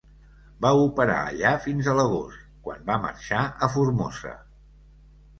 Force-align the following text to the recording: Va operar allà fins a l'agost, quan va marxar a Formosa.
Va 0.65 0.69
operar 0.85 1.17
allà 1.25 1.51
fins 1.65 1.89
a 1.91 1.93
l'agost, 1.99 2.39
quan 2.69 2.81
va 2.87 2.95
marxar 3.03 3.43
a 3.67 3.69
Formosa. 3.75 4.33